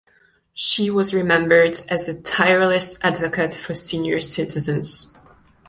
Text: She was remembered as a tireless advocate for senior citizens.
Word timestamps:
She 0.55 0.89
was 0.89 1.13
remembered 1.13 1.79
as 1.87 2.07
a 2.09 2.19
tireless 2.19 2.97
advocate 3.03 3.53
for 3.53 3.75
senior 3.75 4.19
citizens. 4.19 5.13